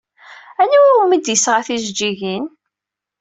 Anwa 0.61 0.89
umi 1.03 1.17
d-yesɣa 1.19 1.61
tijeǧǧigin? 1.67 2.45